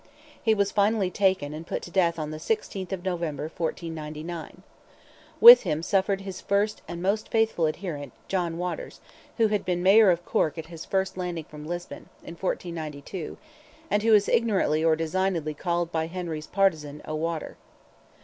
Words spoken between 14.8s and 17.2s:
or designedly called by Henry's partizan